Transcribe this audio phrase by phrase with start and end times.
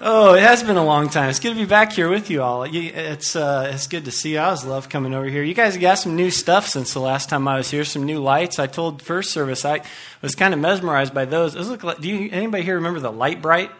[0.00, 1.30] Oh, it has been a long time.
[1.30, 2.64] It's good to be back here with you all.
[2.64, 4.38] It's uh, it's good to see you.
[4.40, 5.44] I always love coming over here.
[5.44, 7.84] You guys got some new stuff since the last time I was here.
[7.84, 8.58] Some new lights.
[8.58, 9.82] I told first service I
[10.20, 11.54] was kind of mesmerized by those.
[11.54, 12.00] Those look like.
[12.00, 13.70] Do you, anybody here remember the Lite-Brite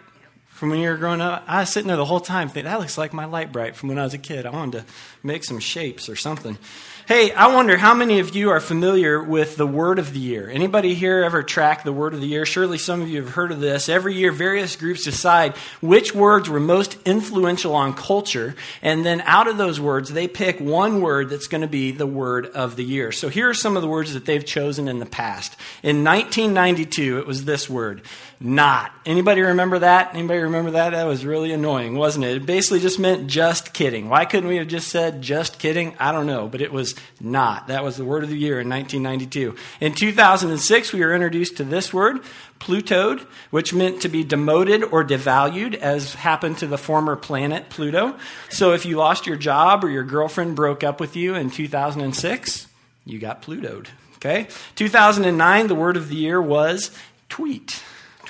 [0.50, 1.42] from when you were growing up?
[1.48, 3.99] I was sitting there the whole time thinking that looks like my Lite-Brite from when
[3.99, 4.46] I was a kid.
[4.46, 4.92] I wanted to
[5.24, 6.58] make some shapes or something.
[7.06, 10.48] Hey, I wonder how many of you are familiar with the word of the year?
[10.48, 12.46] Anybody here ever track the word of the year?
[12.46, 13.90] Surely some of you have heard of this.
[13.90, 19.48] Every year, various groups decide which words were most influential on culture, and then out
[19.48, 22.84] of those words, they pick one word that's going to be the word of the
[22.84, 23.12] year.
[23.12, 25.54] So here are some of the words that they've chosen in the past.
[25.82, 28.00] In 1992, it was this word
[28.40, 28.92] not.
[29.04, 30.14] Anybody remember that?
[30.14, 30.90] Anybody remember that?
[30.90, 32.36] That was really annoying, wasn't it?
[32.36, 34.09] It basically just meant just kidding.
[34.09, 35.95] Why couldn't we have just said just kidding?
[35.98, 37.68] I don't know, but it was not.
[37.68, 39.56] That was the word of the year in 1992.
[39.80, 42.20] In 2006, we were introduced to this word,
[42.60, 43.20] Plutoed,
[43.50, 48.16] which meant to be demoted or devalued, as happened to the former planet Pluto.
[48.48, 52.66] So if you lost your job or your girlfriend broke up with you in 2006,
[53.04, 53.88] you got Plutoed.
[54.16, 54.48] Okay?
[54.76, 56.90] 2009, the word of the year was
[57.29, 57.82] tweet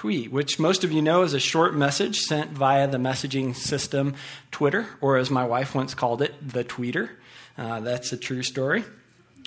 [0.04, 4.14] tweet, which most of you know is a short message sent via the messaging system
[4.50, 7.08] Twitter, or as my wife once called it, the tweeter.
[7.56, 8.84] Uh, that's a true story.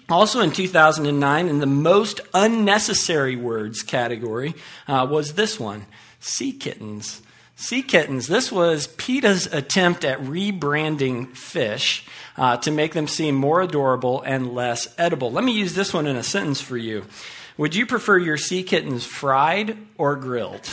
[0.09, 4.55] Also in 2009, in the most unnecessary words category,
[4.87, 5.85] uh, was this one
[6.19, 7.21] sea kittens.
[7.57, 8.27] Sea kittens.
[8.27, 12.05] This was PETA's attempt at rebranding fish
[12.37, 15.31] uh, to make them seem more adorable and less edible.
[15.31, 17.05] Let me use this one in a sentence for you.
[17.57, 20.69] Would you prefer your sea kittens fried or grilled?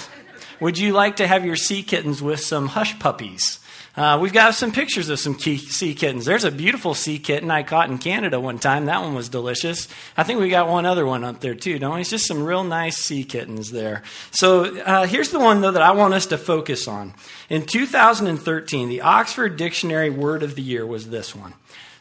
[0.61, 3.59] Would you like to have your sea kittens with some hush puppies?
[3.97, 6.25] Uh, we've got some pictures of some sea kittens.
[6.25, 8.87] There's a beautiful sea kitten I caught in Canada one time.
[8.87, 9.87] That one was delicious.
[10.17, 12.01] I think we got one other one up there too, don't we?
[12.01, 14.03] It's just some real nice sea kittens there.
[14.33, 17.15] So uh, here's the one, though, that I want us to focus on.
[17.49, 21.55] In 2013, the Oxford Dictionary word of the year was this one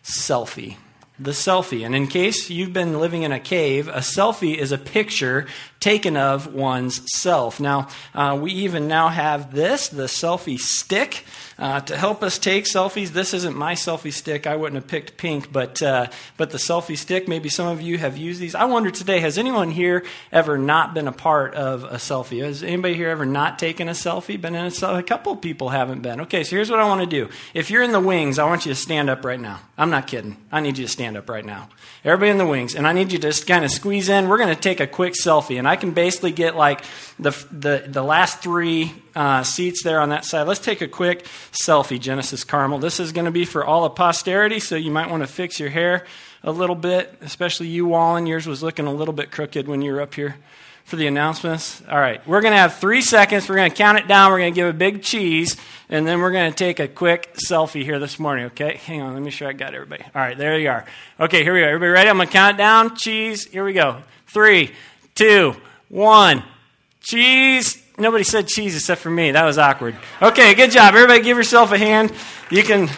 [0.03, 0.77] selfie
[1.19, 1.85] the selfie.
[1.85, 5.45] And in case you've been living in a cave, a selfie is a picture
[5.83, 7.59] taken of one's self.
[7.59, 11.25] Now, uh, we even now have this, the selfie stick.
[11.59, 14.47] Uh, to help us take selfies, this isn't my selfie stick.
[14.47, 17.27] I wouldn't have picked pink, but uh, but the selfie stick.
[17.27, 18.55] Maybe some of you have used these.
[18.55, 22.43] I wonder today: Has anyone here ever not been a part of a selfie?
[22.43, 24.41] Has anybody here ever not taken a selfie?
[24.41, 24.97] Been in a selfie?
[24.97, 26.21] A couple people haven't been.
[26.21, 27.29] Okay, so here's what I want to do.
[27.53, 29.59] If you're in the wings, I want you to stand up right now.
[29.77, 30.37] I'm not kidding.
[30.51, 31.69] I need you to stand up right now.
[32.03, 34.27] Everybody in the wings, and I need you to just kind of squeeze in.
[34.27, 36.83] We're going to take a quick selfie, and I can basically get like
[37.19, 40.47] the the, the last three uh, seats there on that side.
[40.47, 42.79] Let's take a quick selfie, Genesis Carmel.
[42.79, 45.59] This is going to be for all of posterity, so you might want to fix
[45.59, 46.05] your hair
[46.43, 48.25] a little bit, especially you, Wallen.
[48.25, 50.35] Yours was looking a little bit crooked when you were up here
[50.83, 51.81] for the announcements.
[51.89, 53.47] All right, we're going to have three seconds.
[53.47, 54.31] We're going to count it down.
[54.31, 55.57] We're going to give a big cheese,
[55.89, 58.77] and then we're going to take a quick selfie here this morning, okay?
[58.85, 60.03] Hang on, let me make sure I got everybody.
[60.03, 60.85] All right, there you are.
[61.19, 61.67] Okay, here we go.
[61.67, 62.09] Everybody ready?
[62.09, 62.95] I'm going to count down.
[62.95, 63.45] Cheese.
[63.45, 64.03] Here we go.
[64.27, 64.71] Three,
[65.15, 65.55] two,
[65.89, 66.43] one.
[67.01, 67.81] Cheese.
[67.97, 69.31] Nobody said cheese except for me.
[69.31, 69.95] That was awkward.
[70.21, 70.95] Okay, good job.
[70.95, 72.11] Everybody give yourself a hand.
[72.49, 72.89] You can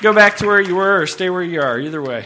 [0.00, 2.24] go back to where you were or stay where you are, either way.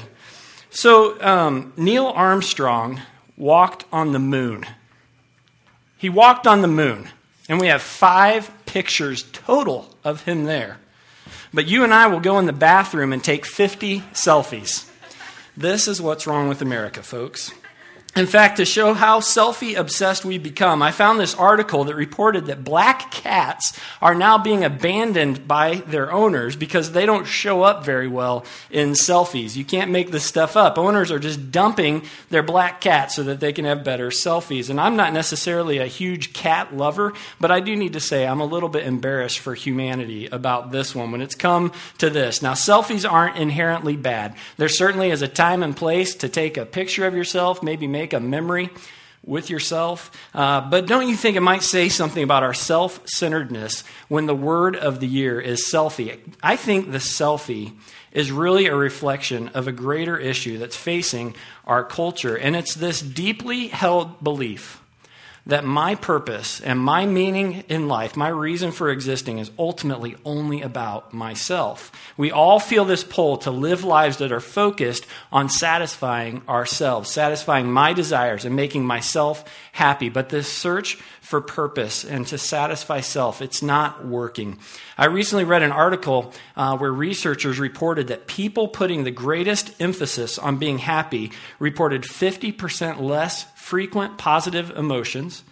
[0.70, 3.00] So, um, Neil Armstrong
[3.36, 4.64] walked on the moon.
[6.02, 7.08] He walked on the moon,
[7.48, 10.78] and we have five pictures total of him there.
[11.54, 14.90] But you and I will go in the bathroom and take 50 selfies.
[15.56, 17.52] This is what's wrong with America, folks.
[18.14, 22.44] In fact, to show how selfie obsessed we've become, I found this article that reported
[22.44, 27.86] that black cats are now being abandoned by their owners because they don't show up
[27.86, 29.56] very well in selfies.
[29.56, 30.76] You can't make this stuff up.
[30.76, 34.68] Owners are just dumping their black cats so that they can have better selfies.
[34.68, 38.40] And I'm not necessarily a huge cat lover, but I do need to say I'm
[38.40, 42.42] a little bit embarrassed for humanity about this one when it's come to this.
[42.42, 44.34] Now, selfies aren't inherently bad.
[44.58, 48.01] There certainly is a time and place to take a picture of yourself, maybe make
[48.02, 48.68] make a memory
[49.24, 50.10] with yourself.
[50.34, 54.34] Uh, but don't you think it might say something about our self centeredness when the
[54.34, 56.18] word of the year is selfie?
[56.42, 57.76] I think the selfie
[58.10, 63.00] is really a reflection of a greater issue that's facing our culture, and it's this
[63.00, 64.81] deeply held belief
[65.44, 70.62] that my purpose and my meaning in life, my reason for existing, is ultimately only
[70.62, 71.90] about myself.
[72.16, 77.72] We all feel this pull to live lives that are focused on satisfying ourselves, satisfying
[77.72, 80.08] my desires, and making myself happy.
[80.08, 84.58] But this search for purpose and to satisfy self, it's not working.
[84.96, 90.38] I recently read an article uh, where researchers reported that people putting the greatest emphasis
[90.38, 95.44] on being happy reported 50% less frequent positive emotions,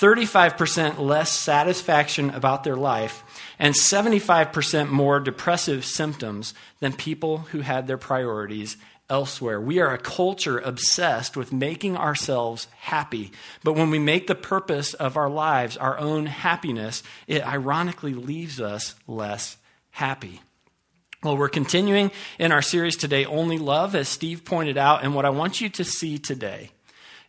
[0.00, 3.22] 35% less satisfaction about their life,
[3.56, 8.76] and 75% more depressive symptoms than people who had their priorities
[9.08, 9.60] elsewhere.
[9.60, 13.30] We are a culture obsessed with making ourselves happy.
[13.62, 18.60] But when we make the purpose of our lives our own happiness, it ironically leaves
[18.60, 19.56] us less
[19.90, 20.40] happy.
[21.22, 22.10] Well, we're continuing
[22.40, 25.04] in our series today, Only Love, as Steve pointed out.
[25.04, 26.72] And what I want you to see today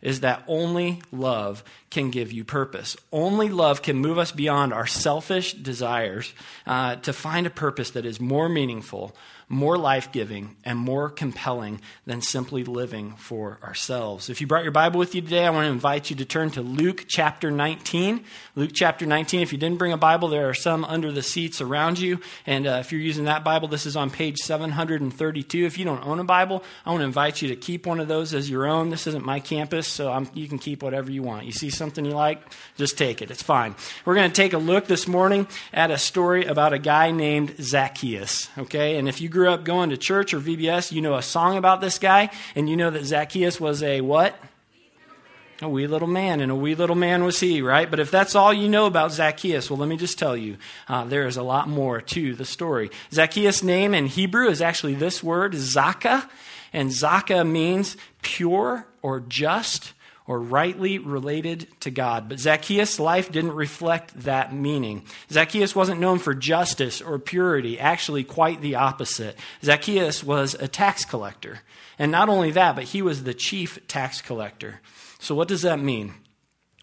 [0.04, 2.96] is that only love can give you purpose.
[3.10, 6.32] Only love can move us beyond our selfish desires
[6.66, 9.16] uh, to find a purpose that is more meaningful,
[9.48, 14.30] more life giving, and more compelling than simply living for ourselves.
[14.30, 16.50] If you brought your Bible with you today, I want to invite you to turn
[16.52, 18.24] to Luke chapter 19.
[18.56, 19.40] Luke chapter 19.
[19.40, 22.20] If you didn't bring a Bible, there are some under the seats around you.
[22.46, 25.64] And uh, if you're using that Bible, this is on page 732.
[25.64, 28.08] If you don't own a Bible, I want to invite you to keep one of
[28.08, 28.90] those as your own.
[28.90, 31.46] This isn't my campus, so I'm, you can keep whatever you want.
[31.46, 32.42] You see something you like,
[32.76, 33.30] just take it.
[33.30, 33.74] It's fine.
[34.04, 37.54] We're going to take a look this morning at a story about a guy named
[37.60, 38.48] Zacchaeus.
[38.58, 38.96] Okay?
[38.96, 41.80] And if you grew up going to church or VBS, you know a song about
[41.80, 44.38] this guy, and you know that Zacchaeus was a what?
[45.60, 47.90] A wee little man, and a wee little man was he, right?
[47.90, 50.56] But if that's all you know about Zacchaeus, well, let me just tell you,
[50.88, 52.90] uh, there is a lot more to the story.
[53.12, 56.28] Zacchaeus' name in Hebrew is actually this word, Zaka,
[56.72, 59.92] and Zaka means pure or just
[60.26, 62.28] or rightly related to God.
[62.28, 65.04] But Zacchaeus' life didn't reflect that meaning.
[65.30, 69.38] Zacchaeus wasn't known for justice or purity, actually, quite the opposite.
[69.62, 71.60] Zacchaeus was a tax collector.
[71.98, 74.80] And not only that, but he was the chief tax collector.
[75.18, 76.14] So, what does that mean?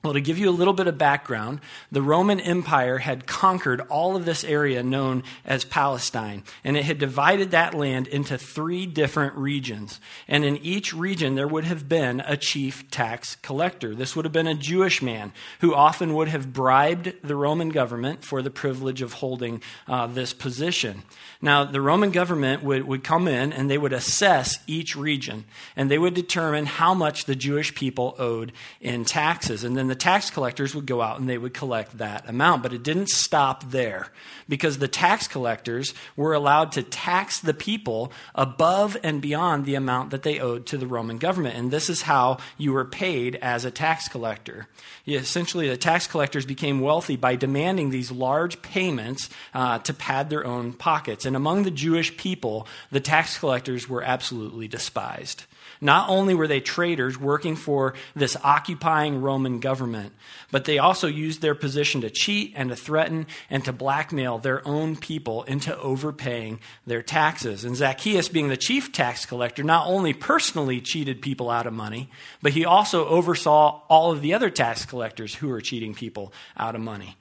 [0.04, 1.60] Well, to give you a little bit of background,
[1.92, 6.98] the Roman Empire had conquered all of this area known as Palestine, and it had
[6.98, 10.00] divided that land into three different regions.
[10.28, 13.94] And in each region, there would have been a chief tax collector.
[13.94, 18.26] This would have been a Jewish man who often would have bribed the Roman government
[18.26, 21.04] for the privilege of holding uh, this position.
[21.42, 25.46] Now, the Roman government would, would come in and they would assess each region,
[25.76, 29.64] and they would determine how much the Jewish people owed in taxes.
[29.64, 32.62] And then the tax collectors would go out and they would collect that amount.
[32.62, 34.08] But it didn't stop there
[34.48, 40.12] because the tax collectors were allowed to tax the people above and beyond the amount
[40.12, 41.58] that they owed to the Roman government.
[41.58, 44.68] And this is how you were paid as a tax collector.
[45.08, 50.46] Essentially, the tax collectors became wealthy by demanding these large payments uh, to pad their
[50.46, 51.26] own pockets.
[51.36, 55.46] Among the Jewish people, the tax collectors were absolutely despised.
[55.84, 60.14] Not only were they traitors working for this occupying Roman government,
[60.52, 64.66] but they also used their position to cheat and to threaten and to blackmail their
[64.68, 67.66] own people into overpaying their taxes.
[67.66, 72.10] And Zacchaeus, being the chief tax collector, not only personally cheated people out of money,
[72.44, 76.76] but he also oversaw all of the other tax collectors who were cheating people out
[76.76, 77.18] of money.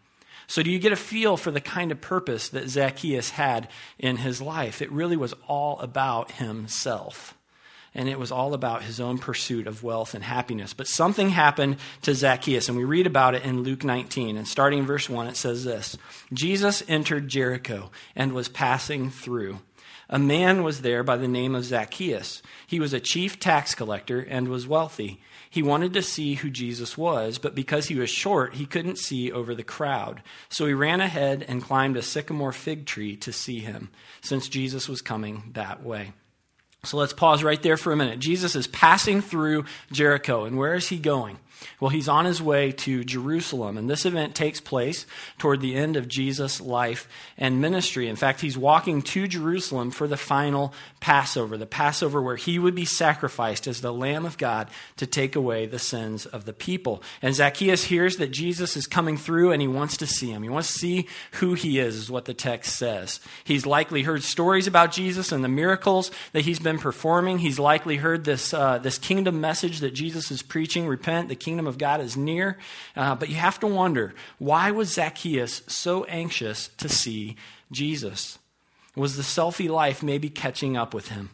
[0.51, 3.69] So, do you get a feel for the kind of purpose that Zacchaeus had
[4.01, 4.83] in his life?
[4.83, 7.39] It really was all about himself
[7.95, 10.75] and it was all about his own pursuit of wealth and happiness.
[10.75, 14.37] But something happened to Zacchaeus, and we read about it in Luke 19.
[14.37, 15.97] And starting in verse 1, it says this
[16.33, 19.61] Jesus entered Jericho and was passing through.
[20.09, 22.43] A man was there by the name of Zacchaeus.
[22.67, 25.21] He was a chief tax collector and was wealthy.
[25.51, 29.33] He wanted to see who Jesus was, but because he was short, he couldn't see
[29.33, 30.23] over the crowd.
[30.49, 34.89] So he ran ahead and climbed a sycamore fig tree to see him, since Jesus
[34.89, 36.13] was coming that way.
[36.85, 38.21] So let's pause right there for a minute.
[38.21, 41.39] Jesus is passing through Jericho, and where is he going?
[41.79, 45.07] Well, he's on his way to Jerusalem, and this event takes place
[45.39, 48.09] toward the end of Jesus' life and ministry.
[48.09, 52.75] In fact, he's walking to Jerusalem for the final Passover, the Passover where he would
[52.75, 57.03] be sacrificed as the Lamb of God to take away the sins of the people.
[57.23, 60.43] And Zacchaeus hears that Jesus is coming through, and he wants to see him.
[60.43, 63.21] He wants to see who he is, is what the text says.
[63.45, 67.39] He's likely heard stories about Jesus and the miracles that he's been performing.
[67.39, 71.50] He's likely heard this, uh, this kingdom message that Jesus is preaching repent, the kingdom
[71.59, 72.59] of God is near.
[72.95, 77.37] Uh, but you have to wonder why was Zacchaeus so anxious to see
[77.73, 78.39] Jesus?
[78.95, 81.31] Was the selfie life maybe catching up with him?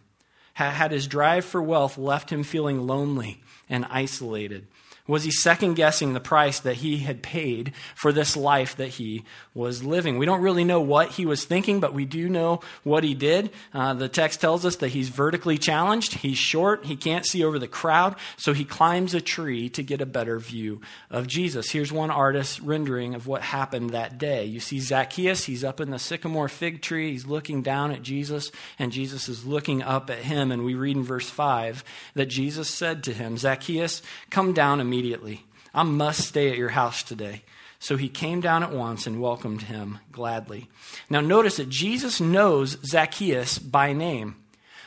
[0.55, 4.67] Had his drive for wealth left him feeling lonely and isolated?
[5.07, 9.25] Was he second guessing the price that he had paid for this life that he
[9.55, 10.19] was living?
[10.19, 13.51] We don't really know what he was thinking, but we do know what he did.
[13.73, 16.15] Uh, the text tells us that he's vertically challenged.
[16.15, 16.87] He's short.
[16.87, 20.41] He can't see over the crowd, so he climbs a tree to get a better
[20.41, 21.71] view of Jesus.
[21.71, 24.45] Here's one artist's rendering of what happened that day.
[24.45, 25.45] You see Zacchaeus.
[25.45, 27.13] He's up in the sycamore fig tree.
[27.13, 30.51] He's looking down at Jesus, and Jesus is looking up at him.
[30.51, 31.85] And we read in verse 5
[32.15, 35.45] that Jesus said to him, Zacchaeus, come down immediately immediately.
[35.75, 37.43] I must stay at your house today.
[37.79, 40.69] So he came down at once and welcomed him gladly.
[41.11, 44.37] Now, notice that Jesus knows Zacchaeus by name.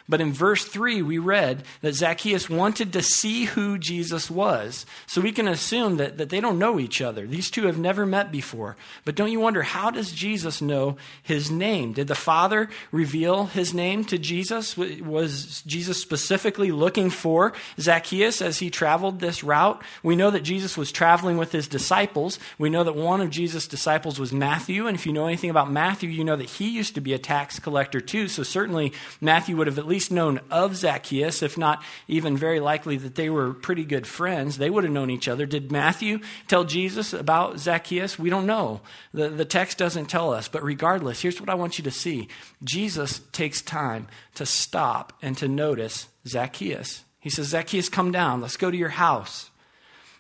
[0.10, 4.88] But in verse 3, we read that Zacchaeus wanted to see who Jesus was.
[5.06, 7.28] So we can assume that, that they don't know each other.
[7.28, 8.76] These two have never met before.
[9.06, 11.94] But don't you wonder, how does Jesus know his name?
[11.94, 14.76] Did the Father reveal his name to Jesus?
[14.76, 19.80] Was Jesus specifically looking for Zacchaeus as he traveled this route?
[20.02, 22.40] We know that Jesus was traveling with his disciples.
[22.58, 24.88] We know that one of Jesus' disciples was Matthew.
[24.88, 27.20] And if you know anything about Matthew, you know that he used to be a
[27.20, 28.28] tax collector too.
[28.28, 32.62] So certainly Matthew would have at least least known of Zacchaeus, if not even very
[32.62, 34.58] likely that they were pretty good friends.
[34.58, 35.46] They would have known each other.
[35.46, 38.18] Did Matthew tell Jesus about Zacchaeus?
[38.18, 38.80] We don't know.
[39.14, 40.48] The, the text doesn't tell us.
[40.48, 42.30] But regardless, here's what I want you to see
[42.64, 47.04] Jesus takes time to stop and to notice Zacchaeus.
[47.20, 48.40] He says, Zacchaeus, come down.
[48.40, 49.50] Let's go to your house.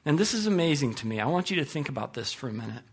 [0.04, 1.22] And this is amazing to me.
[1.22, 2.84] I want you to think about this for a minute.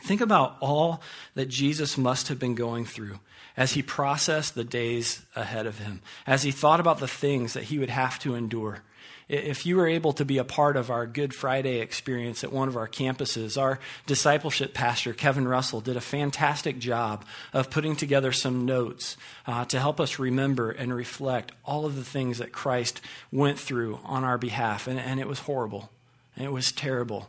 [0.00, 1.02] Think about all
[1.34, 3.18] that Jesus must have been going through
[3.56, 7.64] as he processed the days ahead of him, as he thought about the things that
[7.64, 8.82] he would have to endure.
[9.28, 12.68] If you were able to be a part of our Good Friday experience at one
[12.68, 18.32] of our campuses, our discipleship pastor, Kevin Russell, did a fantastic job of putting together
[18.32, 19.16] some notes
[19.46, 24.00] uh, to help us remember and reflect all of the things that Christ went through
[24.04, 24.86] on our behalf.
[24.86, 25.90] And, and it was horrible,
[26.36, 27.28] and it was terrible.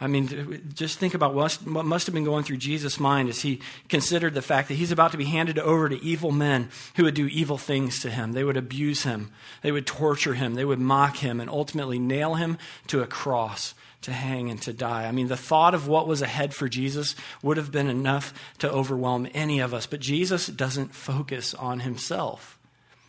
[0.00, 3.60] I mean, just think about what must have been going through Jesus' mind as he
[3.88, 7.14] considered the fact that he's about to be handed over to evil men who would
[7.14, 8.32] do evil things to him.
[8.32, 9.30] They would abuse him,
[9.62, 12.58] they would torture him, they would mock him, and ultimately nail him
[12.88, 15.06] to a cross to hang and to die.
[15.06, 18.70] I mean, the thought of what was ahead for Jesus would have been enough to
[18.70, 19.86] overwhelm any of us.
[19.86, 22.58] But Jesus doesn't focus on himself.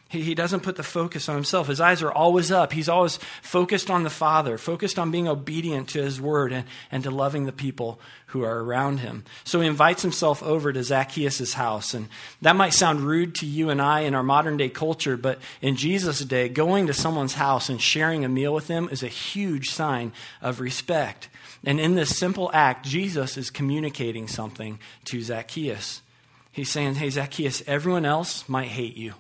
[0.08, 1.68] He, he doesn't put the focus on himself.
[1.68, 2.74] His eyes are always up.
[2.74, 7.04] He's always focused on the Father, focused on being obedient to his word and, and
[7.04, 9.24] to loving the people who are around him.
[9.44, 11.94] So he invites himself over to Zacchaeus' house.
[11.94, 12.10] And
[12.42, 15.76] that might sound rude to you and I in our modern day culture, but in
[15.76, 19.72] Jesus' day, going to someone's house and sharing a meal with them is a huge
[19.72, 21.30] sign of respect.
[21.64, 26.04] And in this simple act, Jesus is communicating something to Zacchaeus.
[26.52, 29.16] He's saying, Hey, Zacchaeus, everyone else might hate you.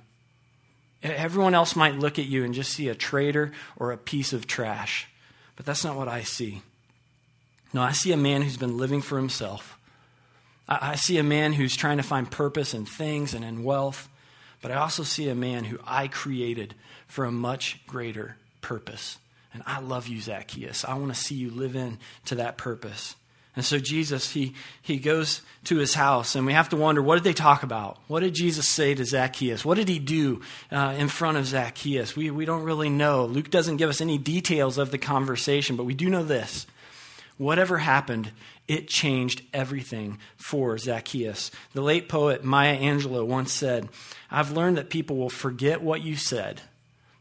[1.05, 4.47] Everyone else might look at you and just see a traitor or a piece of
[4.47, 5.07] trash.
[5.55, 6.61] But that's not what I see.
[7.73, 9.77] No, I see a man who's been living for himself.
[10.67, 14.09] I, see a man who's trying to find purpose in things and in wealth.
[14.63, 16.73] But I also see a man who I created
[17.07, 19.19] for a much greater purpose.
[19.53, 20.83] And I love you, Zacchaeus.
[20.83, 23.15] I want to see you live in to that purpose.
[23.55, 27.15] And so Jesus, he, he goes to his house, and we have to wonder what
[27.15, 27.97] did they talk about?
[28.07, 29.63] What did Jesus say to Zacchaeus?
[29.63, 32.15] What did he do uh, in front of Zacchaeus?
[32.15, 33.25] We, we don't really know.
[33.25, 36.67] Luke doesn't give us any details of the conversation, but we do know this.
[37.37, 38.31] Whatever happened,
[38.67, 41.51] it changed everything for Zacchaeus.
[41.73, 43.87] The late poet Maya Angelou once said,
[44.29, 46.61] I've learned that people will forget what you said,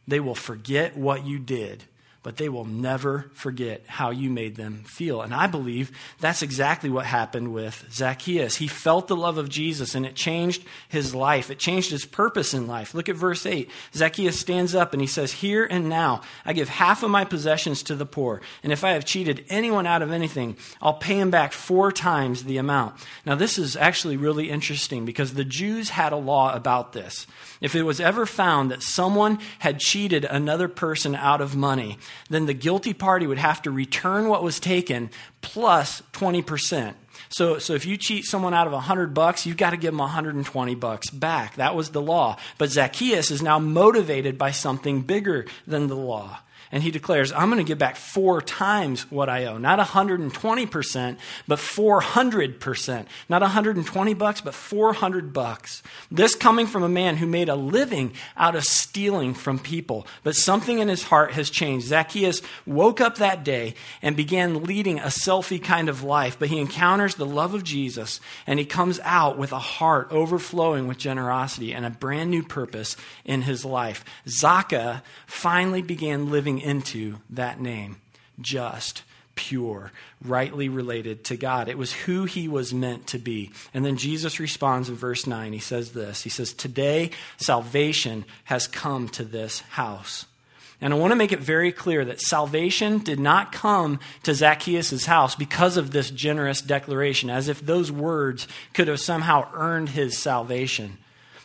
[0.07, 1.85] they will forget what you did
[2.25, 5.21] but they will never forget how you made them feel.
[5.21, 8.57] And I believe that's exactly what happened with Zacchaeus.
[8.57, 11.51] He felt the love of Jesus and it changed his life.
[11.51, 12.95] It changed his purpose in life.
[12.95, 13.71] Look at verse 8.
[13.93, 17.83] Zacchaeus stands up and he says, Here and now, I give half of my possessions
[17.85, 18.41] to the poor.
[18.63, 22.45] And if I have cheated anyone out of anything, I'll pay him back four times
[22.45, 22.95] the amount.
[23.27, 27.27] Now, this is actually really interesting because the Jews had a law about this.
[27.61, 32.47] If it was ever found that someone had cheated another person out of money, then
[32.47, 36.95] the guilty party would have to return what was taken plus 20%.
[37.29, 39.99] So, so if you cheat someone out of 100 bucks, you've got to give them
[39.99, 41.57] 120 bucks back.
[41.57, 42.37] That was the law.
[42.59, 46.41] But Zacchaeus is now motivated by something bigger than the law
[46.73, 49.59] and he declares, I'm going to give back four times what I owe.
[49.59, 51.17] Not 120%,
[51.47, 53.07] but 400%.
[53.29, 55.83] Not 120 bucks, but 400 bucks.
[56.11, 60.07] This coming from a man who made a living out of stealing from people.
[60.23, 61.87] But something in his heart has changed.
[61.87, 66.59] Zacchaeus woke up that day and began leading a selfie kind of life, but he
[66.59, 71.73] encounters the love of Jesus and he comes out with a heart overflowing with generosity
[71.73, 74.05] and a brand new purpose in his life.
[74.27, 78.01] Zaka finally began living into that name
[78.41, 79.03] just,
[79.35, 79.91] pure,
[80.25, 81.69] rightly related to God.
[81.69, 83.51] It was who he was meant to be.
[83.73, 85.53] And then Jesus responds in verse 9.
[85.53, 90.27] He says this He says, Today salvation has come to this house.
[90.81, 95.07] And I want to make it very clear that salvation did not come to Zacchaeus'
[95.07, 100.19] house because of this generous declaration, as if those words could have somehow earned his
[100.19, 100.99] salvation.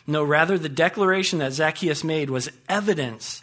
[0.06, 3.40] No, rather, the declaration that Zacchaeus made was evidence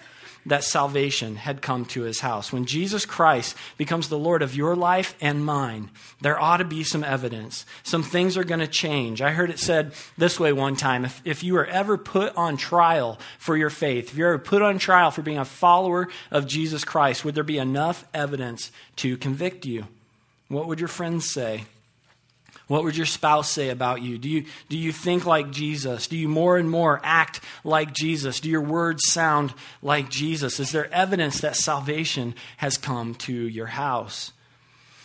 [0.47, 2.51] that salvation had come to his house.
[2.51, 5.89] When Jesus Christ becomes the Lord of your life and mine,
[6.21, 7.65] there ought to be some evidence.
[7.83, 9.21] Some things are going to change.
[9.21, 12.57] I heard it said this way one time if, if you are ever put on
[12.57, 16.47] trial for your faith, if you're ever put on trial for being a follower of
[16.47, 19.85] Jesus Christ, would there be enough evidence to convict you?
[20.47, 21.65] What would your friends say?
[22.67, 24.17] What would your spouse say about you?
[24.17, 26.07] Do you, do you think like Jesus?
[26.07, 28.41] Do you more and more act like Jesus?
[28.41, 30.59] Do your words sound like Jesus?
[30.59, 34.33] Is there evidence that salvation has come to your house?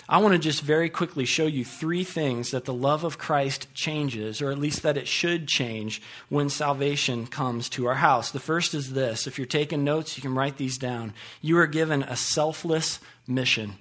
[0.08, 3.72] I want to just very quickly show you three things that the love of Christ
[3.72, 8.32] changes, or at least that it should change when salvation comes to our house.
[8.32, 9.28] The first is this.
[9.28, 11.14] If you're taking notes, you can write these down.
[11.40, 13.75] You are given a selfless mission.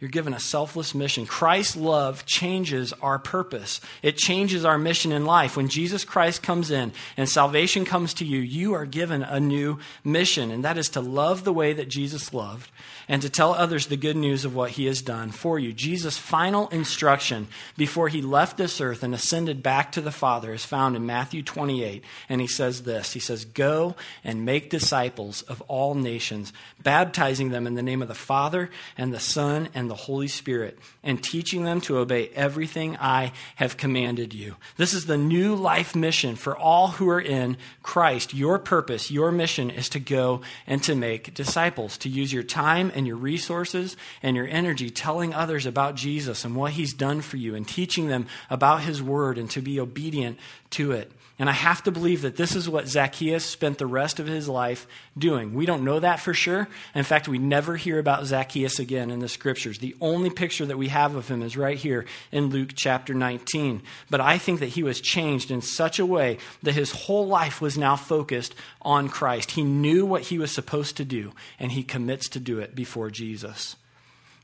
[0.00, 1.26] You're given a selfless mission.
[1.26, 3.82] Christ's love changes our purpose.
[4.02, 5.58] It changes our mission in life.
[5.58, 9.78] When Jesus Christ comes in and salvation comes to you, you are given a new
[10.02, 12.70] mission, and that is to love the way that Jesus loved
[13.08, 15.72] and to tell others the good news of what he has done for you.
[15.72, 20.64] Jesus' final instruction before he left this earth and ascended back to the Father is
[20.64, 25.60] found in Matthew 28, and he says this He says, Go and make disciples of
[25.62, 29.94] all nations, baptizing them in the name of the Father and the Son and the
[29.94, 34.56] Holy Spirit, and teaching them to obey everything I have commanded you.
[34.78, 38.32] This is the new life mission for all who are in Christ.
[38.32, 42.90] Your purpose, your mission is to go and to make disciples, to use your time
[42.94, 47.36] and your resources and your energy telling others about Jesus and what he's done for
[47.36, 50.38] you and teaching them about his word and to be obedient
[50.70, 51.10] to it.
[51.40, 54.46] And I have to believe that this is what Zacchaeus spent the rest of his
[54.46, 54.86] life
[55.16, 55.54] doing.
[55.54, 56.68] We don't know that for sure.
[56.94, 59.78] In fact, we never hear about Zacchaeus again in the scriptures.
[59.78, 63.80] The only picture that we have of him is right here in Luke chapter 19.
[64.10, 67.62] But I think that he was changed in such a way that his whole life
[67.62, 69.52] was now focused on Christ.
[69.52, 73.08] He knew what he was supposed to do, and he commits to do it before
[73.08, 73.76] Jesus.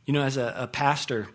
[0.06, 1.28] You know, as a, a pastor,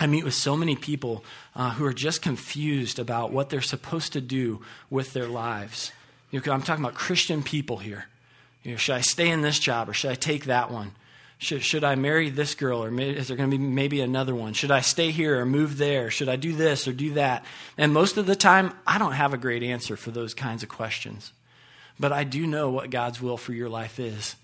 [0.00, 1.24] I meet with so many people
[1.56, 5.90] uh, who are just confused about what they're supposed to do with their lives.
[6.30, 8.06] You know, I'm talking about Christian people here.
[8.62, 10.92] You know, should I stay in this job or should I take that one?
[11.38, 14.34] Should, should I marry this girl or may, is there going to be maybe another
[14.34, 14.52] one?
[14.52, 16.10] Should I stay here or move there?
[16.10, 17.44] Should I do this or do that?
[17.76, 20.68] And most of the time, I don't have a great answer for those kinds of
[20.68, 21.32] questions.
[21.98, 24.36] But I do know what God's will for your life is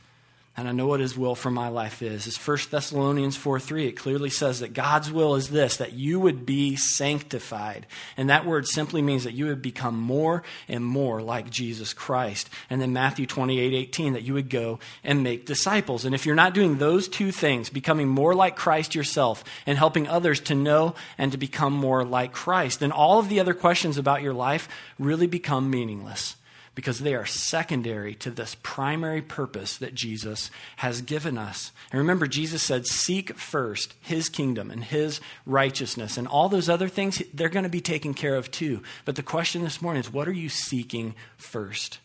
[0.56, 2.28] and I know what his will for my life is.
[2.28, 3.88] It's 1 Thessalonians 4 3.
[3.88, 7.86] It clearly says that God's will is this, that you would be sanctified.
[8.16, 12.48] And that word simply means that you would become more and more like Jesus Christ.
[12.70, 16.04] And then Matthew 28 18, that you would go and make disciples.
[16.04, 20.06] And if you're not doing those two things, becoming more like Christ yourself and helping
[20.06, 23.98] others to know and to become more like Christ, then all of the other questions
[23.98, 24.68] about your life
[25.00, 26.36] really become meaningless
[26.74, 31.72] because they are secondary to this primary purpose that Jesus has given us.
[31.92, 36.88] And remember, Jesus said, Seek first his kingdom and his righteousness, and all those other
[36.88, 38.82] things, they're going to be taken care of too.
[39.04, 41.98] But the question this morning is, what are you seeking first?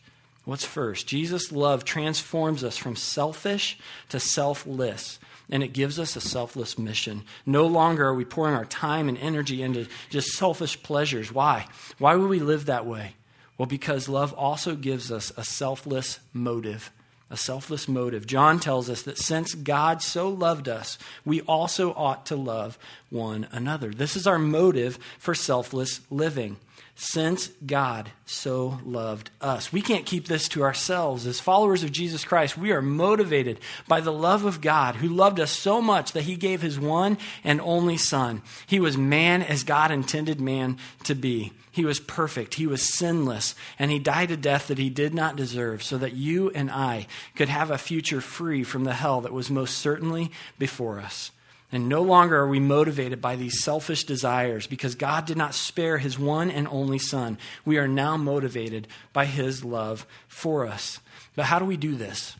[0.44, 1.06] What's first?
[1.06, 3.78] Jesus' love transforms us from selfish
[4.08, 5.18] to selfless
[5.50, 7.24] and it gives us a selfless mission.
[7.44, 11.32] No longer are we pouring our time and energy into just selfish pleasures.
[11.32, 11.66] Why?
[11.98, 13.14] Why would we live that way?
[13.60, 16.90] Well, because love also gives us a selfless motive.
[17.28, 18.26] A selfless motive.
[18.26, 20.96] John tells us that since God so loved us,
[21.26, 22.78] we also ought to love
[23.10, 23.90] one another.
[23.90, 26.56] This is our motive for selfless living
[26.94, 29.72] since God so loved us.
[29.72, 31.26] We can't keep this to ourselves.
[31.26, 35.40] As followers of Jesus Christ, we are motivated by the love of God who loved
[35.40, 38.42] us so much that he gave his one and only Son.
[38.66, 41.52] He was man as God intended man to be.
[41.72, 45.36] He was perfect, he was sinless, and he died a death that he did not
[45.36, 49.32] deserve so that you and I could have a future free from the hell that
[49.32, 51.30] was most certainly before us.
[51.72, 55.98] And no longer are we motivated by these selfish desires because God did not spare
[55.98, 57.38] his one and only Son.
[57.64, 60.98] We are now motivated by his love for us.
[61.36, 62.36] But how do we do this?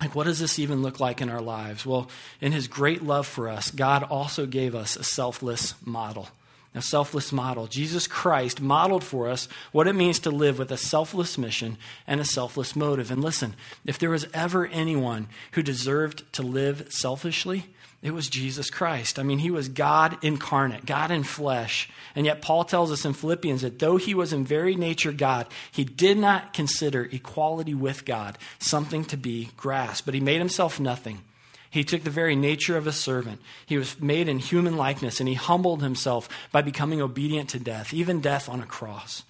[0.00, 1.84] Like, what does this even look like in our lives?
[1.84, 2.08] Well,
[2.40, 6.28] in his great love for us, God also gave us a selfless model.
[6.74, 7.66] A selfless model.
[7.66, 12.20] Jesus Christ modeled for us what it means to live with a selfless mission and
[12.20, 13.10] a selfless motive.
[13.10, 17.66] And listen, if there was ever anyone who deserved to live selfishly,
[18.02, 19.18] it was Jesus Christ.
[19.18, 21.88] I mean, he was God incarnate, God in flesh.
[22.14, 25.46] And yet, Paul tells us in Philippians that though he was in very nature God,
[25.70, 30.80] he did not consider equality with God something to be grasped, but he made himself
[30.80, 31.20] nothing.
[31.68, 33.40] He took the very nature of a servant.
[33.66, 37.92] He was made in human likeness, and he humbled himself by becoming obedient to death,
[37.92, 39.24] even death on a cross.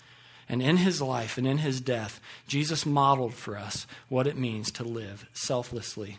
[0.49, 4.71] And in his life and in his death, Jesus modeled for us what it means
[4.73, 6.19] to live selflessly.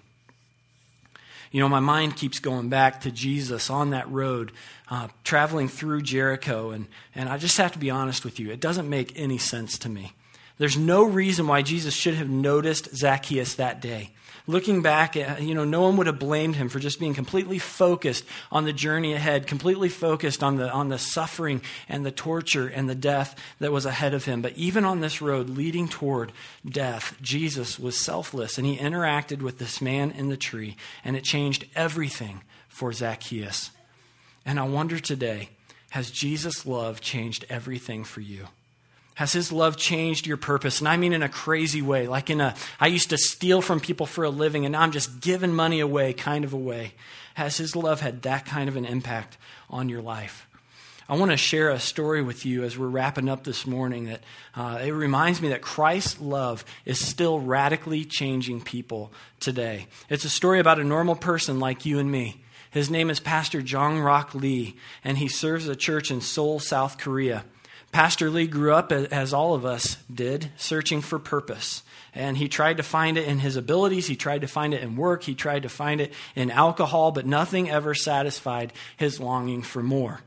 [1.52, 4.54] You know, my mind keeps going back to Jesus on that road,
[4.90, 6.72] uh, traveling through Jericho.
[6.72, 9.78] And, and I just have to be honest with you, it doesn't make any sense
[9.80, 10.14] to me.
[10.58, 14.12] There's no reason why Jesus should have noticed Zacchaeus that day.
[14.47, 17.60] Looking back, eh, you know, no one would have blamed him for just being completely
[17.60, 22.67] focused on the journey ahead, completely focused on the, on the suffering and the torture
[22.67, 24.41] and the death that was ahead of him.
[24.41, 26.32] But even on this road leading toward
[26.67, 31.23] death, Jesus was selfless and he interacted with this man in the tree, and it
[31.23, 33.71] changed everything for Zacchaeus.
[34.45, 35.49] And I wonder today,
[35.91, 38.47] has Jesus' love changed everything for you?
[39.15, 40.80] Has his love changed your purpose?
[40.80, 43.80] And I mean in a crazy way, like in a, I used to steal from
[43.80, 46.93] people for a living and now I'm just giving money away kind of a way.
[47.34, 49.38] Has his love had that kind of an impact
[49.69, 50.47] on your life?
[51.12, 54.21] I want to share a story with you as we're wrapping up this morning that
[54.56, 59.88] uh, it reminds me that Christ's love is still radically changing people today.
[60.08, 62.41] It's a story about a normal person like you and me.
[62.69, 66.97] His name is Pastor Jong Rak Lee, and he serves a church in Seoul, South
[66.97, 67.43] Korea.
[67.91, 71.84] Pastor Lee grew up, as all of us did, searching for purpose.
[72.15, 74.08] And he tried to find it in his abilities.
[74.08, 75.23] He tried to find it in work.
[75.23, 80.21] He tried to find it in alcohol, but nothing ever satisfied his longing for more.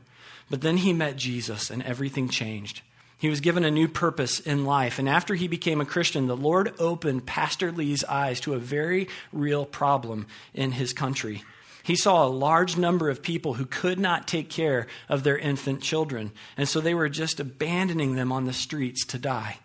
[0.49, 2.81] But then he met Jesus, and everything changed.
[3.17, 4.99] He was given a new purpose in life.
[4.99, 9.07] And after he became a Christian, the Lord opened Pastor Lee's eyes to a very
[9.31, 11.43] real problem in his country.
[11.85, 15.83] He saw a large number of people who could not take care of their infant
[15.83, 19.59] children, and so they were just abandoning them on the streets to die.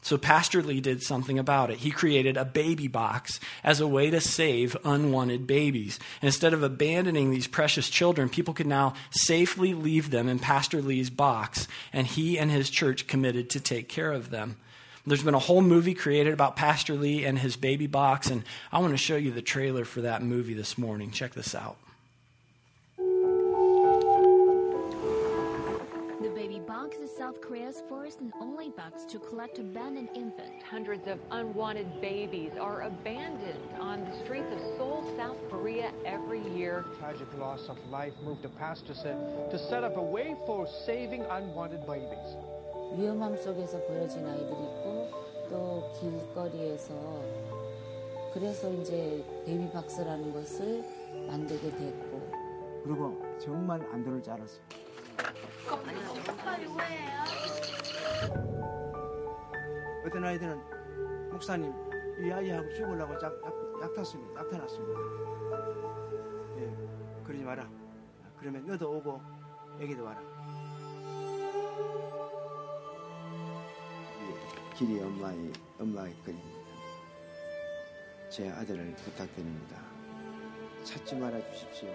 [0.00, 1.78] So Pastor Lee did something about it.
[1.78, 5.98] He created a baby box as a way to save unwanted babies.
[6.22, 11.10] Instead of abandoning these precious children, people could now safely leave them in Pastor Lee's
[11.10, 14.56] box, and he and his church committed to take care of them.
[15.08, 18.42] There's been a whole movie created about Pastor Lee and his baby box, and
[18.72, 21.12] I want to show you the trailer for that movie this morning.
[21.12, 21.76] Check this out.
[22.98, 23.04] The
[26.34, 30.64] baby box is South Korea's first and only box to collect abandoned infants.
[30.68, 36.84] Hundreds of unwanted babies are abandoned on the streets of Seoul, South Korea every year.
[36.98, 39.16] Tragic loss of life moved the pastor said
[39.52, 42.34] to set up a way for saving unwanted babies.
[42.94, 45.10] 위험함 속에서 버려진 아이들이 있고
[45.48, 46.94] 또 길거리에서
[48.32, 50.84] 그래서 이제 베이비 박스라는 것을
[51.26, 54.62] 만들게 됐고 그리고 정말 안 들을 줄 알았어요.
[60.06, 60.60] 어떤 아이들은
[61.32, 61.72] 목사님
[62.20, 64.40] 이 아이하고 죽으려고 약, 약, 약 탔습니다.
[64.40, 65.00] 약 타놨습니다.
[66.58, 67.68] 예, 그러지 마라.
[68.38, 69.20] 그러면 너도 오고
[69.80, 70.35] 애기도 와라.
[74.76, 76.70] 길이 엄마의 엄마의 거리입니다.
[78.28, 79.80] 제 아들을 부탁드립니다.
[80.84, 81.88] 찾지 말아 주십시오.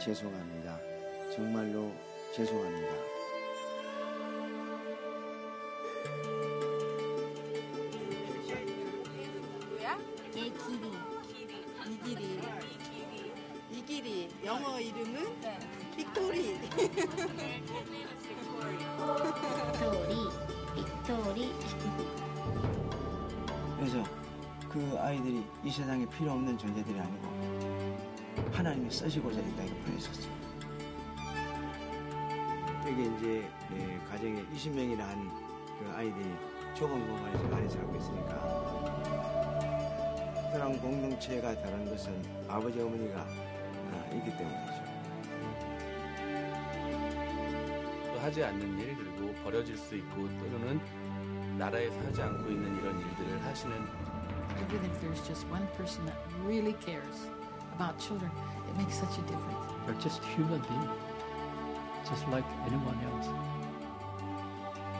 [0.00, 0.80] 죄송합니다.
[1.34, 1.92] 정말로
[2.34, 2.94] 죄송합니다.
[10.34, 10.92] 얘 길이.
[11.90, 12.40] 이 길이.
[13.70, 14.28] 이 길이.
[14.46, 15.42] 영어 이름은
[15.94, 16.58] 빅토리.
[18.58, 20.14] 빅토리,
[20.74, 21.54] 빅토리.
[23.76, 24.02] 그래서
[24.68, 27.96] 그 아이들이 이 세상에 필요 없는 존재들이 아니고
[28.52, 30.38] 하나님이 쓰시고자 이 땅에 보내셨어요.
[32.86, 35.30] 여기 이제 예, 가정에 20명이라는
[35.78, 36.34] 그 아이들이
[36.74, 39.38] 좁은 공간에서 많이 살고 있으니까
[40.34, 44.67] 특별한 공동체가 다른 것은 아버지 어머니가 아, 있기 때문이
[48.28, 50.78] 하지 않는 일 그리고 버려질 수 있고 또는
[51.56, 53.74] 나라에서 하지 않고 있는 이런 일들을 하시는
[54.60, 57.24] Even if there's just one person that really cares
[57.74, 58.30] about children,
[58.68, 59.72] it makes such a difference.
[59.86, 60.92] They're just human beings,
[62.04, 63.32] just like anyone else.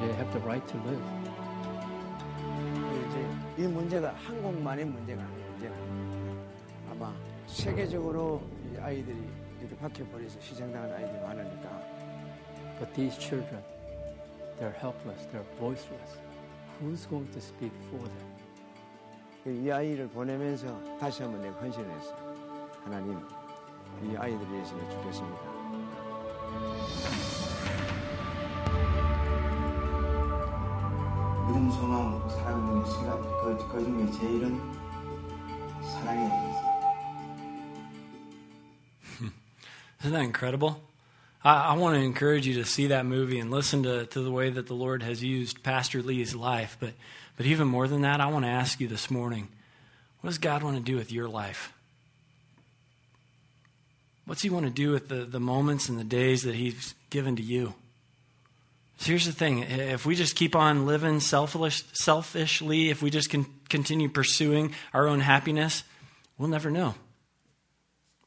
[0.01, 1.05] They have the right to live.
[3.11, 5.51] 이제 이 문제가 한국만의 문제가 아니에요.
[5.53, 5.75] 문제가
[6.93, 7.13] 아마
[7.47, 8.41] 세계적으로
[8.73, 9.19] 이 아이들이
[9.61, 11.68] 이렇게 박혀버려서 희생당한 아이들이 많으니까
[12.80, 13.62] But these children,
[14.60, 16.18] they're helpless, they're voiceless.
[16.80, 18.34] Who's going to speak for them?
[19.46, 20.68] 이 아이를 보내면서
[21.00, 22.36] 다시 한번 내가 헌신을 했어요.
[22.84, 23.20] 하나님,
[24.02, 25.54] 이 아이들을 위해서 내가 죽겠습니다.
[31.48, 34.60] 믿음, 소망, 사랑 중에 시간, 그, 그 중에 제일은
[35.82, 36.64] 사랑이었어요.
[40.02, 40.76] Isn't that incredible?
[41.49, 44.31] I, I want to encourage you to see that movie and listen to, to the
[44.31, 46.77] way that the Lord has used Pastor Lee's life.
[46.79, 46.93] But,
[47.39, 49.49] but even more than that, I want to ask you this morning
[50.21, 51.73] what does God want to do with your life?
[54.27, 57.37] What's He want to do with the, the moments and the days that He's given
[57.37, 57.73] to you?
[58.99, 63.31] So here's the thing if we just keep on living selfish, selfishly, if we just
[63.31, 65.83] can continue pursuing our own happiness,
[66.37, 66.95] we'll never know.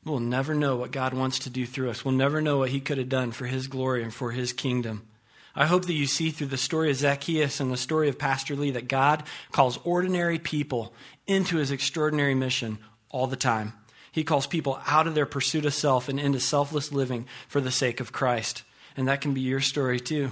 [0.03, 2.03] We'll never know what God wants to do through us.
[2.03, 5.07] We'll never know what He could have done for His glory and for His kingdom.
[5.55, 8.55] I hope that you see through the story of Zacchaeus and the story of Pastor
[8.55, 10.93] Lee that God calls ordinary people
[11.27, 13.73] into His extraordinary mission all the time.
[14.11, 17.71] He calls people out of their pursuit of self and into selfless living for the
[17.71, 18.63] sake of Christ.
[18.97, 20.31] And that can be your story too.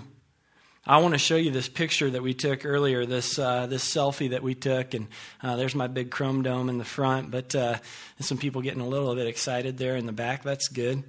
[0.89, 4.31] I want to show you this picture that we took earlier, this uh, this selfie
[4.31, 5.07] that we took, and
[5.43, 7.29] uh, there's my big chrome dome in the front.
[7.29, 7.77] But uh,
[8.21, 10.41] some people getting a little bit excited there in the back.
[10.41, 11.03] That's good.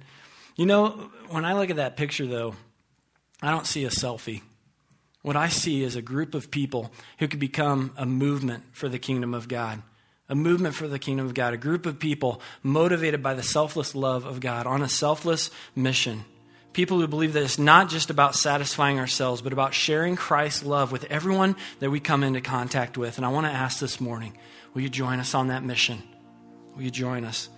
[0.55, 2.53] You know, when I look at that picture, though,
[3.41, 4.43] I don't see a selfie.
[5.23, 8.99] What I see is a group of people who could become a movement for the
[8.99, 9.81] kingdom of God.
[10.29, 11.55] A movement for the kingdom of God.
[11.55, 16.23] A group of people motivated by the selfless love of God on a selfless mission.
[16.73, 20.91] People who believe that it's not just about satisfying ourselves, but about sharing Christ's love
[20.91, 23.17] with everyone that we come into contact with.
[23.17, 24.37] And I want to ask this morning
[24.73, 26.01] will you join us on that mission?
[26.75, 27.49] Will you join us?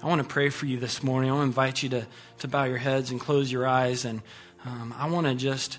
[0.00, 1.30] I want to pray for you this morning.
[1.30, 2.06] I want to invite you to,
[2.40, 4.04] to bow your heads and close your eyes.
[4.04, 4.22] And
[4.64, 5.78] um, I want to just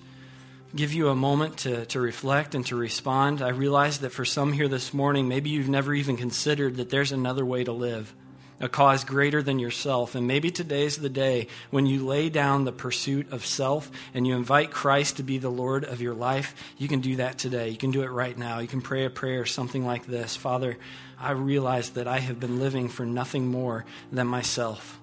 [0.75, 3.41] give you a moment to, to reflect and to respond.
[3.41, 7.13] I realize that for some here this morning, maybe you've never even considered that there's
[7.13, 8.13] another way to live
[8.65, 10.15] a cause greater than yourself.
[10.15, 14.35] And maybe today's the day when you lay down the pursuit of self and you
[14.35, 16.55] invite Christ to be the Lord of your life.
[16.77, 17.69] You can do that today.
[17.69, 18.59] You can do it right now.
[18.59, 20.77] You can pray a prayer, something like this Father,
[21.17, 24.99] I realize that I have been living for nothing more than myself.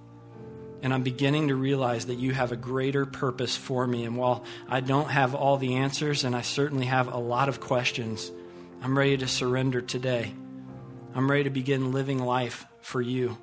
[0.82, 4.04] And I'm beginning to realize that you have a greater purpose for me.
[4.04, 7.60] And while I don't have all the answers, and I certainly have a lot of
[7.60, 8.32] questions,
[8.82, 10.34] I'm ready to surrender today.
[11.14, 13.38] I'm ready to begin living life for you.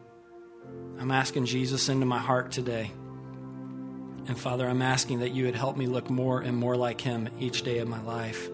[0.99, 2.91] I'm asking Jesus into my heart today.
[4.27, 7.29] And Father, I'm asking that you would help me look more and more like him
[7.39, 8.49] each day of my life.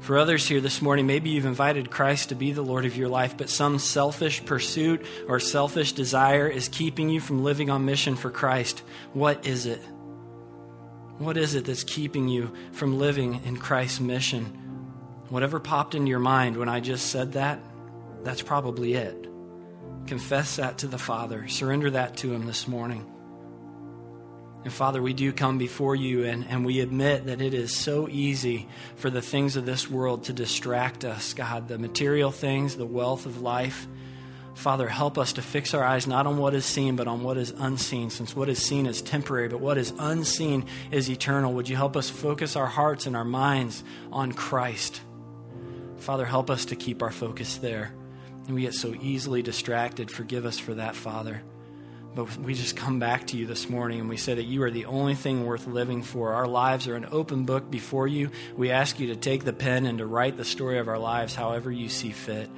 [0.00, 3.08] For others here this morning, maybe you've invited Christ to be the Lord of your
[3.08, 8.16] life, but some selfish pursuit or selfish desire is keeping you from living on mission
[8.16, 8.82] for Christ.
[9.12, 9.82] What is it?
[11.18, 14.44] What is it that's keeping you from living in Christ's mission?
[15.28, 17.60] Whatever popped into your mind when I just said that,
[18.22, 19.26] that's probably it.
[20.06, 21.48] Confess that to the Father.
[21.48, 23.04] Surrender that to Him this morning.
[24.66, 28.08] And Father, we do come before you and, and we admit that it is so
[28.08, 32.84] easy for the things of this world to distract us, God, the material things, the
[32.84, 33.86] wealth of life.
[34.54, 37.36] Father, help us to fix our eyes not on what is seen, but on what
[37.36, 41.52] is unseen, since what is seen is temporary, but what is unseen is eternal.
[41.52, 45.00] Would you help us focus our hearts and our minds on Christ?
[45.98, 47.92] Father, help us to keep our focus there.
[48.46, 50.10] And we get so easily distracted.
[50.10, 51.42] Forgive us for that, Father.
[52.14, 54.70] But we just come back to you this morning and we say that you are
[54.70, 56.32] the only thing worth living for.
[56.32, 58.30] Our lives are an open book before you.
[58.56, 61.34] We ask you to take the pen and to write the story of our lives
[61.34, 62.48] however you see fit.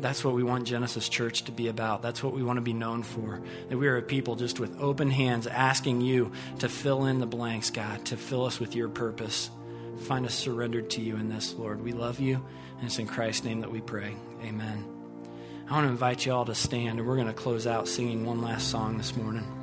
[0.00, 2.02] That's what we want Genesis Church to be about.
[2.02, 3.40] That's what we want to be known for.
[3.70, 7.26] That we are a people just with open hands asking you to fill in the
[7.26, 9.50] blanks, God, to fill us with your purpose.
[10.00, 11.82] Find us surrendered to you in this, Lord.
[11.82, 12.44] We love you,
[12.76, 14.14] and it's in Christ's name that we pray.
[14.42, 14.95] Amen.
[15.68, 18.24] I want to invite you all to stand, and we're going to close out singing
[18.24, 19.55] one last song this morning.